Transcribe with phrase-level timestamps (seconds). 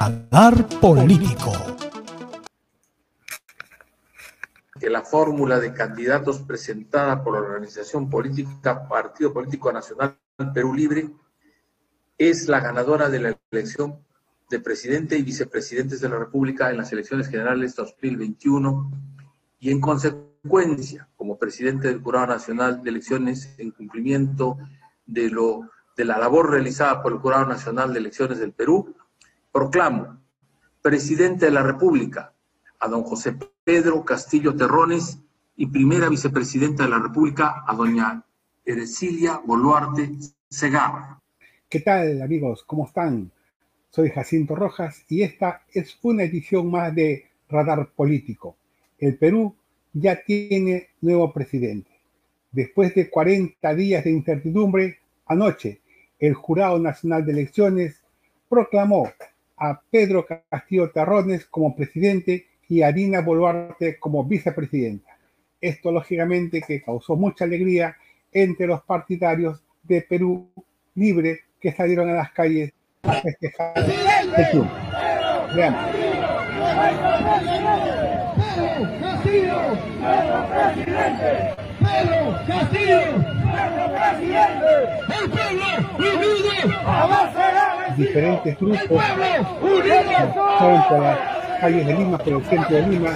[0.00, 1.50] Radar Político.
[4.78, 10.16] Que la fórmula de candidatos presentada por la organización política Partido Político Nacional
[10.54, 11.10] Perú Libre
[12.16, 13.98] es la ganadora de la elección
[14.48, 18.92] de presidente y vicepresidentes de la República en las elecciones generales 2021
[19.58, 24.58] y en consecuencia, como presidente del Jurado Nacional de Elecciones en cumplimiento
[25.06, 28.94] de, lo, de la labor realizada por el Jurado Nacional de Elecciones del Perú,
[29.52, 30.20] proclamo
[30.82, 32.32] presidente de la República
[32.80, 33.34] a don José
[33.64, 35.18] Pedro Castillo Terrones
[35.56, 38.24] y primera vicepresidenta de la República a doña
[38.64, 40.10] Erecilia Boluarte
[40.48, 41.20] Segarra.
[41.68, 42.62] ¿Qué tal amigos?
[42.64, 43.32] ¿Cómo están?
[43.90, 48.56] Soy Jacinto Rojas y esta es una edición más de Radar Político.
[48.98, 49.56] El Perú
[49.92, 51.90] ya tiene nuevo presidente.
[52.52, 55.80] Después de 40 días de incertidumbre, anoche
[56.18, 58.04] el Jurado Nacional de Elecciones
[58.48, 59.10] proclamó
[59.58, 65.16] a Pedro Castillo Terrones como presidente y a Dina Boluarte como vicepresidenta.
[65.60, 67.96] Esto lógicamente que causó mucha alegría
[68.32, 70.50] entre los partidarios de Perú
[70.94, 72.72] Libre que salieron a las calles
[73.02, 74.74] a festejar el triunfo.
[75.54, 75.80] Veamos.
[82.46, 83.00] Castillo,
[85.22, 86.28] el pueblo
[87.98, 89.02] diferentes grupos
[90.58, 91.18] fueron por las
[91.60, 93.10] calles de Lima, por el centro de Lima,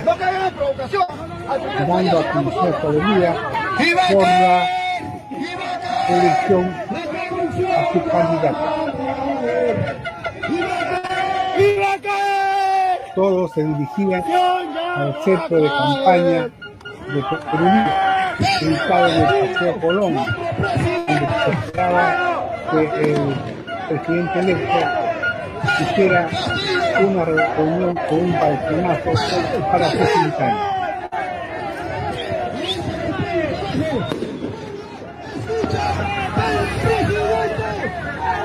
[1.87, 3.35] dando a conocer su alegría
[4.13, 4.69] por la
[6.09, 6.75] elección
[7.77, 8.67] a su candidato.
[13.15, 14.25] Todos se dirigían
[14.97, 17.69] al centro de campaña de Perú,
[18.63, 22.07] ubicado en el Paseo Colón, donde se esperaba
[22.71, 23.62] que el
[23.99, 24.79] presidente electo
[25.81, 26.29] hiciera
[27.01, 29.11] una reunión con un balconazo
[29.71, 30.53] para facilitar.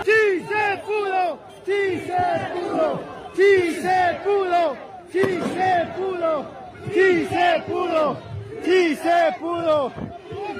[0.04, 1.40] ¡Sí se pudo!
[1.66, 3.00] ¡Sí se pudo!
[3.36, 4.76] ¡Sí se pudo!
[5.12, 6.46] ¡Sí se pudo!
[6.94, 8.18] ¡Sí se pudo!
[8.64, 9.92] ¡Sí se pudo!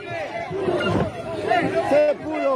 [0.08, 1.07] Se pudo.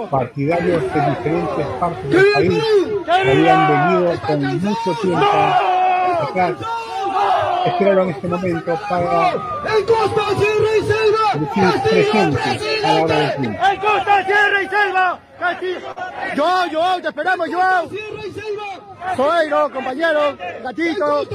[0.10, 2.64] Partidarios de diferentes partes del país
[3.08, 5.26] habían venido con mucho tiempo
[6.22, 6.56] atrás.
[7.66, 11.26] Esperaron este momento para ¡El Costa, Sierra y Selva!
[11.36, 13.66] decir presentes a la hora del triunfo.
[13.66, 15.20] ¡El Costa, Sierra y Selva!
[16.36, 17.90] Yo, yo, te esperamos, Joao.
[19.16, 21.26] Soy, no, compañero, gatito,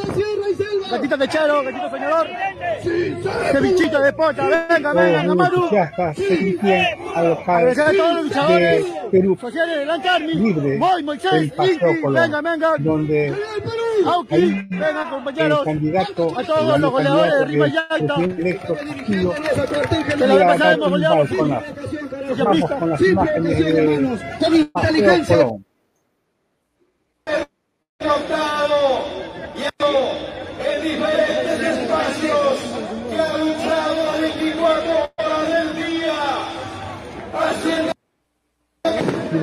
[0.91, 2.29] gatito techero, gatito soñador,
[3.53, 5.49] cevichito de pocha, venga, venga, muy
[7.23, 9.39] Local Agradecer a todos los luchadores de Perú.
[9.41, 13.35] sociales del Ancarmi, Libre Moy, Moisés, del Paseo Inti, Colón, venga, venga, donde
[14.05, 19.33] Auki, ahí venga, el compañeros, candidato, a todos los goleadores de del Yalta, Castillo
[20.19, 21.75] que la iba vez a pasada dar hemos un goleado, balconazo.
[22.45, 25.66] Vamos con las imágenes de Paseo Colón.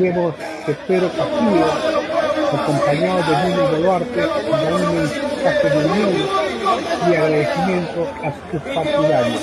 [0.04, 1.66] Y vemos que Pedro Castillo,
[2.52, 6.14] acompañado de da un mensaje de unión
[7.10, 9.42] y agradecimiento a sus partidarios.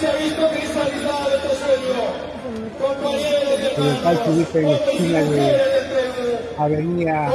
[3.77, 5.43] El local se ubica en la esquina de
[6.59, 7.33] Avenida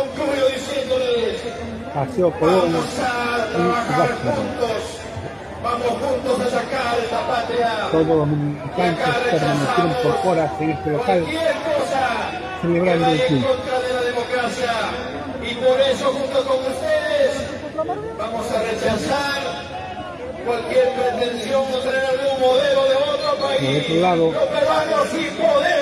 [1.93, 4.85] Paseo Colón y Washington.
[7.91, 11.25] Todos los militantes permanecieron por horas en este local
[12.61, 13.47] celebrando el triunfo.
[13.49, 14.71] contra de la democracia
[15.41, 17.49] y por eso junto con ustedes
[18.17, 19.41] vamos a rechazar
[20.45, 23.83] cualquier pretensión de tener algún modelo de otro Por país.
[23.83, 24.31] otro lado,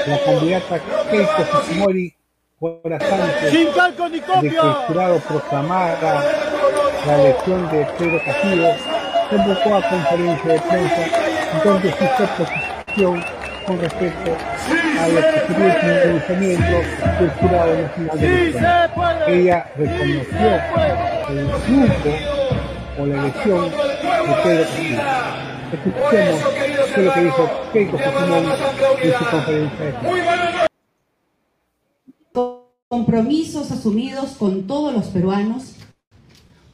[0.07, 0.79] la candidata
[1.11, 2.15] Keiko Fujimori,
[2.59, 4.73] horas antes Sin calco ni de que el copia.
[4.87, 6.23] jurado proclamara
[7.05, 8.69] la elección de Pedro Castillo,
[9.29, 13.25] convocó a conferencia de prensa donde fijó posición
[13.65, 14.31] con respecto
[14.99, 16.75] a lo que sería el pronunciamiento
[17.19, 19.27] del jurado nacional de elecciones.
[19.27, 20.49] Ella reconoció
[21.29, 22.09] el triunfo
[22.99, 23.77] o la elección de
[24.43, 25.01] Pedro Castillo.
[25.73, 28.47] Escuchemos qué es lo que dijo Keiko Fujimori
[29.01, 29.93] en su conferencia de
[32.87, 35.75] compromisos asumidos con todos los peruanos,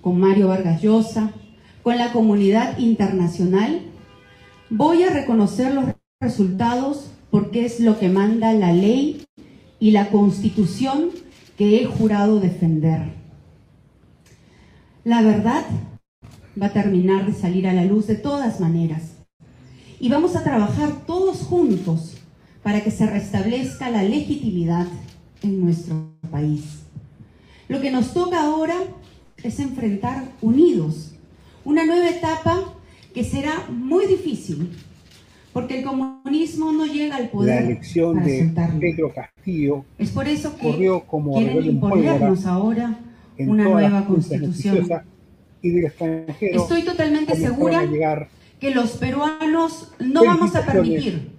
[0.02, 1.32] con Mario Vargas Llosa,
[1.82, 3.84] con la comunidad internacional,
[4.70, 5.86] voy a reconocer los
[6.22, 9.26] resultados porque es lo que manda la ley
[9.80, 11.12] y la constitución
[11.58, 13.14] que he jurado defender.
[15.06, 15.64] La verdad
[16.62, 19.14] va a terminar de salir a la luz de todas maneras.
[20.02, 22.18] Y vamos a trabajar todos juntos
[22.64, 24.88] para que se restablezca la legitimidad
[25.42, 26.82] en nuestro país.
[27.70, 28.76] Lo que nos toca ahora
[29.42, 31.14] es enfrentar unidos
[31.64, 32.74] una nueva etapa
[33.14, 34.70] que será muy difícil,
[35.60, 37.62] porque el comunismo no llega al poder.
[37.62, 42.98] La elección de Pedro Castillo es por eso que como quieren imponernos ahora
[43.38, 44.88] una nueva constitución.
[45.62, 47.84] Y del extranjero, Estoy totalmente segura
[48.60, 51.32] que los peruanos no vamos a permitir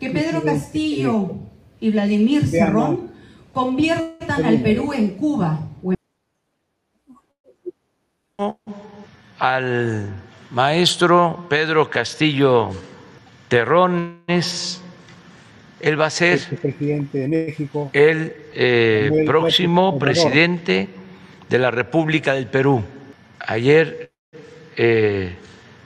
[0.00, 1.36] que Pedro Castillo
[1.78, 3.12] y Vladimir Cerrón
[3.52, 5.60] conviertan al Perú en Cuba.
[9.38, 10.08] Al
[10.50, 12.70] maestro Pedro Castillo
[13.54, 14.82] Terrones,
[15.78, 20.88] él va a ser presidente de México, el eh, próximo presidente
[21.48, 22.82] de la República del Perú.
[23.38, 24.10] Ayer
[24.76, 25.36] eh,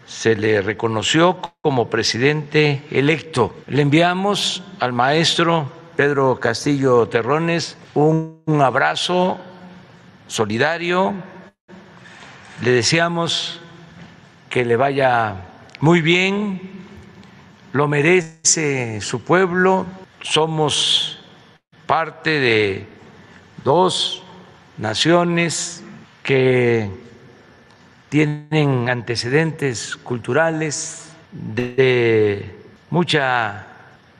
[0.06, 3.54] se le reconoció como presidente electo.
[3.66, 9.36] Le enviamos al maestro Pedro Castillo Terrones un, un abrazo
[10.26, 11.12] solidario.
[12.62, 13.60] Le deseamos
[14.48, 15.36] que le vaya
[15.80, 16.77] muy bien,
[17.72, 19.86] lo merece su pueblo,
[20.20, 21.18] somos
[21.86, 22.86] parte de
[23.64, 24.22] dos
[24.78, 25.82] naciones
[26.22, 26.90] que
[28.08, 32.44] tienen antecedentes culturales de
[32.90, 33.66] mucha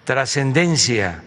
[0.05, 1.25] trascendencia.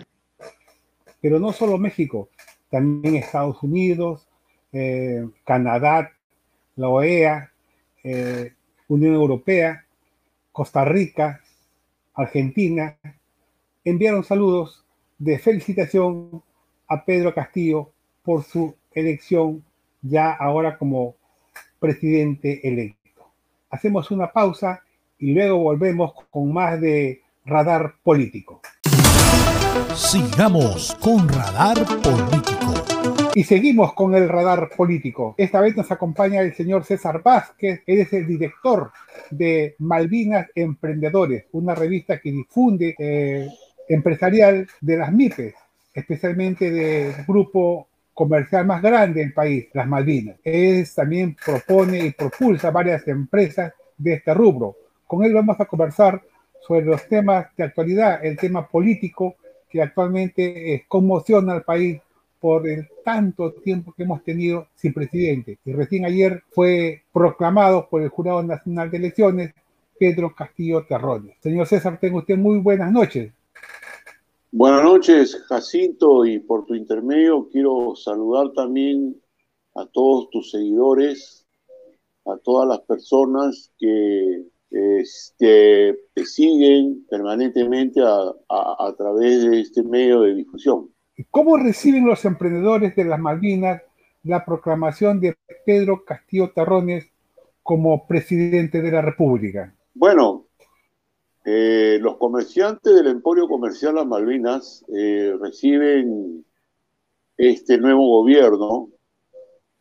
[1.21, 2.29] Pero no solo México,
[2.69, 4.27] también Estados Unidos,
[4.71, 6.11] eh, Canadá,
[6.75, 7.51] la OEA,
[8.03, 8.53] eh,
[8.87, 9.85] Unión Europea,
[10.51, 11.41] Costa Rica,
[12.13, 12.97] Argentina,
[13.83, 14.83] enviaron saludos
[15.17, 16.43] de felicitación
[16.87, 17.91] a Pedro Castillo
[18.23, 19.63] por su elección
[20.01, 21.15] ya ahora como
[21.79, 23.23] presidente electo.
[23.69, 24.83] Hacemos una pausa
[25.17, 28.61] y luego volvemos con más de radar político.
[29.95, 33.10] Sigamos con radar político.
[33.33, 35.35] Y seguimos con el radar político.
[35.37, 37.81] Esta vez nos acompaña el señor César Vázquez.
[37.85, 38.91] Él es el director
[39.29, 43.47] de Malvinas Emprendedores, una revista que difunde eh,
[43.87, 45.53] empresarial de las MIPES,
[45.93, 50.35] especialmente del grupo comercial más grande del país, las Malvinas.
[50.43, 54.75] Él también propone y propulsa varias empresas de este rubro.
[55.07, 56.21] Con él vamos a conversar
[56.67, 59.35] sobre los temas de actualidad, el tema político
[59.69, 62.01] que actualmente eh, conmociona al país
[62.41, 65.59] por el tanto tiempo que hemos tenido sin presidente.
[65.63, 69.53] Y recién ayer fue proclamado por el Jurado Nacional de Elecciones
[69.99, 71.37] Pedro Castillo Terrones.
[71.39, 73.31] Señor César, tengo usted muy buenas noches.
[74.51, 79.15] Buenas noches, Jacinto, y por tu intermedio quiero saludar también
[79.75, 81.47] a todos tus seguidores,
[82.25, 90.35] a todas las personas que este, te siguen permanentemente a, través de este medio de
[90.35, 90.90] difusión.
[91.29, 93.81] ¿Cómo reciben los emprendedores de las Malvinas
[94.23, 95.35] la proclamación de
[95.65, 97.07] Pedro Castillo Terrones
[97.63, 99.73] como presidente de la República?
[99.93, 100.45] Bueno,
[101.43, 106.45] eh, los comerciantes del Emporio Comercial Las Malvinas eh, reciben
[107.37, 108.89] este nuevo gobierno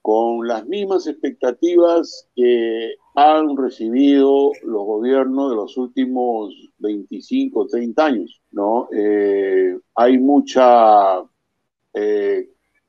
[0.03, 8.43] con las mismas expectativas que han recibido los gobiernos de los últimos 25, 30 años.
[8.51, 8.89] ¿no?
[8.93, 11.23] Eh, hay mucha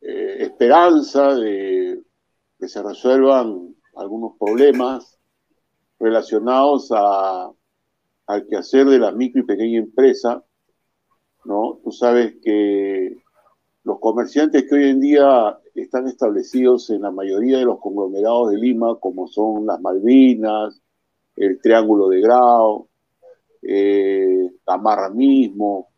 [0.04, 2.02] esperanza de
[2.60, 5.20] que se resuelvan algunos problemas
[6.00, 7.52] relacionados a
[8.32, 10.44] al quehacer de la micro y pequeña empresa,
[11.44, 11.80] ¿no?
[11.84, 13.24] Tú sabes que
[13.84, 18.58] los comerciantes que hoy en día están establecidos en la mayoría de los conglomerados de
[18.58, 20.82] Lima, como son las Malvinas,
[21.36, 22.88] el Triángulo de Grau,
[23.62, 25.90] eh, Tamarra mismo,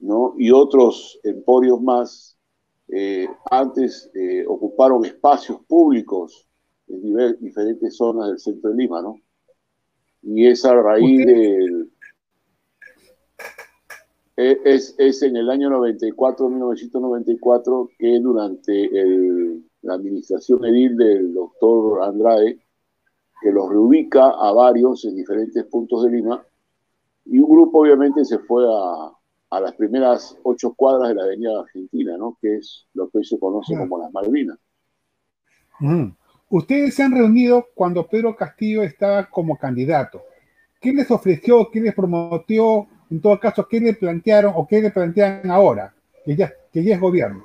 [0.00, 0.34] ¿no?
[0.38, 2.36] y otros emporios más,
[2.88, 6.46] eh, antes eh, ocuparon espacios públicos
[6.88, 9.16] en diferentes zonas del centro de Lima, ¿no?
[10.22, 11.89] y es a raíz del...
[14.40, 21.34] E, es, es, en el año 94, 1994, que durante el, la administración edil del
[21.34, 22.58] doctor Andrade,
[23.42, 26.42] que los reubica a varios en diferentes puntos de Lima,
[27.26, 29.12] y un grupo obviamente se fue a,
[29.50, 32.38] a las primeras ocho cuadras de la Avenida Argentina, ¿no?
[32.40, 34.58] que es lo que hoy se conoce como las Malvinas.
[35.80, 36.12] Mm.
[36.48, 40.22] Ustedes se han reunido cuando Pedro Castillo estaba como candidato.
[40.80, 44.90] ¿Qué les ofreció, qué les prometió, en todo caso, qué le plantearon o qué le
[44.90, 47.44] plantean ahora, que ya, que ya es gobierno?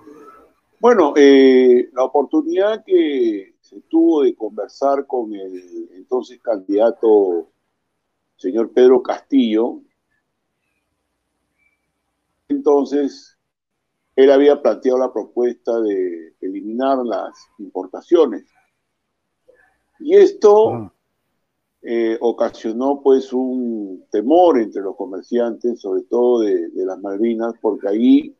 [0.80, 7.50] Bueno, eh, la oportunidad que se tuvo de conversar con el entonces candidato
[8.38, 9.82] señor Pedro Castillo,
[12.48, 13.38] entonces
[14.16, 18.46] él había planteado la propuesta de eliminar las importaciones.
[20.00, 20.94] Y esto ah.
[21.88, 28.36] Eh, ocasionó pues un temor entre los comerciantes, sobre todo de, las Malvinas, porque ahí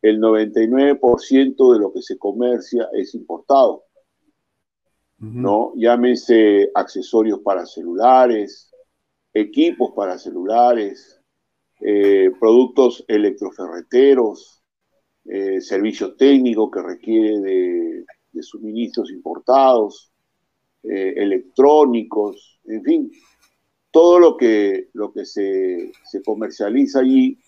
[0.00, 3.84] el 99% de lo que se comercia es importado.
[5.18, 5.72] ¿no?
[5.76, 8.70] Llámese accesorios para celulares,
[9.34, 11.20] equipos para celulares,
[11.80, 14.62] eh, productos electroferreteros,
[15.26, 18.04] eh, servicio técnico que requiere de,
[18.40, 20.12] suministros importados,
[20.88, 23.12] eh, electrónicos, en fin,
[23.90, 25.92] todo lo que, lo que se,
[26.24, 27.38] comercializa allí,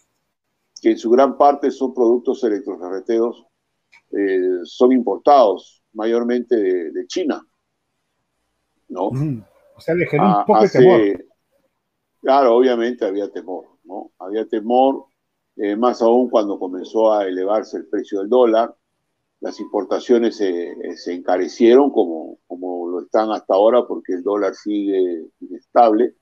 [0.80, 3.44] que en su gran parte son productos electroferreteros,
[4.64, 7.44] son importados mayormente de, China.
[8.88, 9.08] ¿no?
[9.08, 11.24] O sea, le generó un ah, poco de temor.
[12.20, 14.10] Claro, obviamente había temor, ¿no?
[14.18, 15.06] Había temor,
[15.56, 18.74] eh, más aún cuando comenzó a elevarse el precio del dólar,
[19.40, 20.74] las importaciones se,
[21.12, 26.14] encarecieron como, como lo están hasta ahora porque el dólar sigue inestable,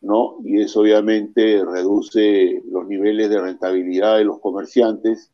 [0.00, 0.38] ¿no?
[0.44, 5.32] Y eso obviamente reduce los niveles de rentabilidad de los comerciantes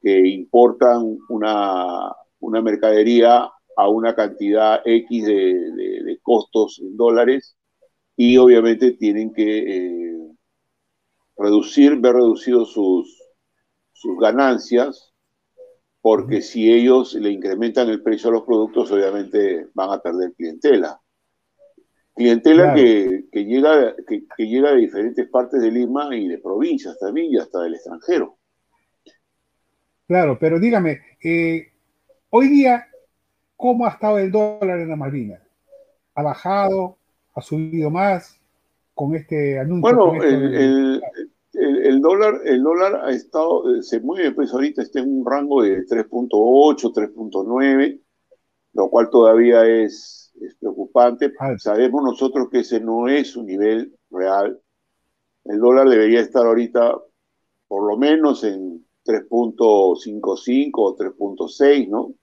[0.00, 7.56] que importan una, una mercadería a una cantidad X de, costos en dólares
[8.16, 10.18] y obviamente tienen que eh,
[11.36, 13.22] reducir, ver reducidos sus,
[13.92, 15.14] sus ganancias,
[16.08, 20.98] porque si ellos le incrementan el precio a los productos, obviamente van a perder clientela.
[22.14, 27.36] Clientela que, llega, que, llega de diferentes partes de Lima y de provincias también y
[27.36, 28.38] hasta del extranjero.
[30.06, 31.72] Claro, pero dígame, eh,
[32.30, 32.86] hoy día,
[33.54, 35.42] ¿cómo ha estado el dólar en la Marina?
[36.14, 36.96] ¿Ha bajado?
[37.34, 38.40] ha subido más
[38.94, 39.94] con este anuncio.
[39.94, 41.02] Bueno, el,
[42.00, 45.84] dólar, el dólar ha estado, eh, se mueve, pues ahorita está en un rango de
[45.86, 48.00] 3.8, 3.9,
[48.74, 51.32] lo cual todavía es, preocupante.
[51.58, 54.60] Sabemos nosotros que ese no es un nivel real.
[55.44, 56.96] El dólar debería estar ahorita
[57.66, 62.14] por lo menos en 3.55 o 3.6, ¿no?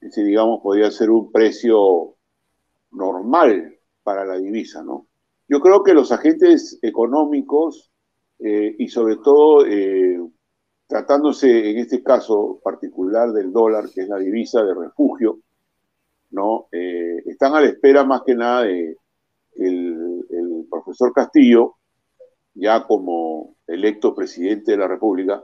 [0.00, 2.16] Ese, digamos, podría ser un precio
[2.92, 5.08] normal para la divisa, ¿no?
[5.46, 7.90] Yo creo que los agentes económicos
[8.42, 10.20] eh, y sobre todo eh,
[10.86, 15.40] tratándose en este caso particular del dólar, que es la divisa de refugio,
[16.30, 16.68] ¿no?
[16.72, 18.96] Eh, están a la espera más que nada de
[19.56, 21.76] el, el profesor Castillo,
[22.54, 25.42] ya como electo presidente de la República,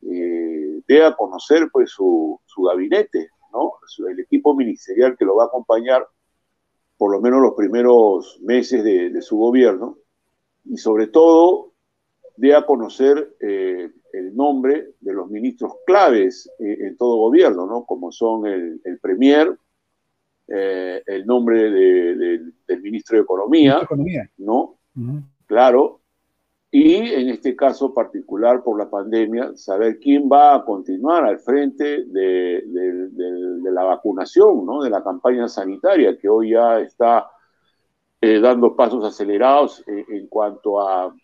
[0.00, 3.72] dé a conocer pues su, su gabinete, ¿no?
[4.08, 6.06] El equipo ministerial que lo va a acompañar
[6.96, 9.98] por lo menos los primeros meses de, su gobierno,
[10.64, 11.72] y sobre todo
[12.36, 17.84] de a conocer eh, el nombre de los ministros claves eh, en todo gobierno, ¿no?
[17.84, 19.56] como son el, Premier,
[20.48, 23.88] eh, el nombre del ministro de Economía,
[24.38, 24.78] ¿no?
[25.46, 26.00] Claro,
[26.70, 32.04] y en este caso particular por la pandemia, saber quién va a continuar al frente
[32.04, 32.64] de,
[33.62, 34.82] la vacunación, ¿no?
[34.82, 37.30] de la campaña sanitaria, que hoy ya está
[38.20, 41.14] dando pasos acelerados en cuanto a,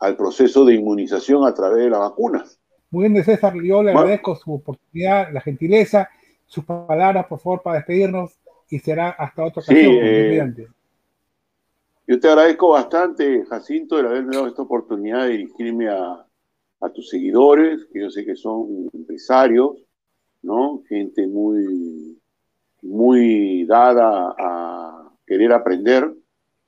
[0.00, 2.58] al proceso de inmunización a través de las vacunas.
[2.90, 6.08] Muy bien, César, yo le agradezco su oportunidad, la gentileza,
[6.46, 8.38] sus palabras, por favor, para despedirnos
[8.70, 10.54] y será hasta otra ocasión.
[10.56, 10.66] Sí,
[12.06, 16.26] yo te agradezco bastante, Jacinto, de haberme dado esta oportunidad de dirigirme a,
[16.94, 19.82] tus seguidores, que yo sé que son empresarios,
[20.42, 20.82] ¿no?
[20.86, 22.20] Gente muy,
[22.82, 26.14] muy dada a querer aprender,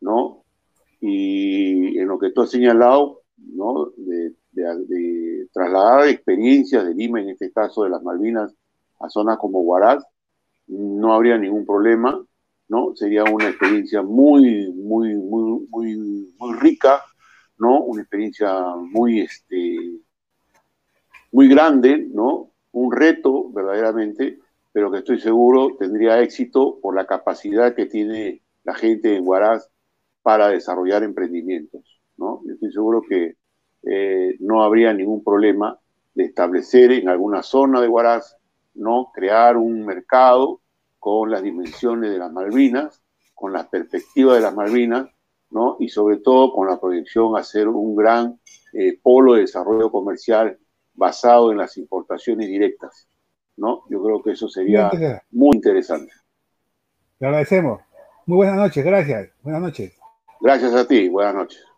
[0.01, 0.46] ¿no?
[1.01, 3.93] Y en lo que tú has señalado, ¿no?
[3.97, 4.35] De,
[5.53, 8.55] trasladar experiencias de Lima, en este caso de las Malvinas,
[9.01, 10.03] a zonas como Huaraz,
[10.67, 12.25] no habría ningún problema.
[12.69, 12.95] ¿no?
[12.97, 17.03] Sería una experiencia muy, muy, muy, muy, muy rica,
[17.59, 17.81] ¿no?
[17.81, 19.77] Una experiencia muy, este,
[21.33, 22.51] muy grande, ¿no?
[22.73, 24.39] Un reto, verdaderamente,
[24.73, 29.71] pero que estoy seguro tendría éxito por la capacidad que tiene la gente en Huaraz
[30.27, 32.43] para desarrollar emprendimientos, ¿no?
[32.53, 33.37] Estoy seguro que
[33.85, 35.79] eh, no habría ningún problema
[36.17, 38.37] de establecer en alguna zona de Huaraz,
[38.75, 39.13] ¿no?
[39.15, 40.63] Crear un mercado
[40.99, 43.01] con las dimensiones de las Malvinas,
[43.35, 45.07] con la perspectiva de las Malvinas,
[45.51, 45.77] ¿no?
[45.79, 48.41] y sobre todo con la proyección a ser un gran
[48.73, 50.59] eh, polo de desarrollo comercial
[50.93, 53.07] basado en las importaciones directas.
[53.59, 53.85] ¿no?
[53.91, 54.91] Yo creo que eso sería
[55.31, 56.11] muy interesante.
[57.21, 57.81] Le agradecemos.
[58.27, 59.31] Muy buenas noches, gracias.
[59.45, 59.96] Buenas noches.
[60.41, 61.76] Gracias a ti, buenas noches.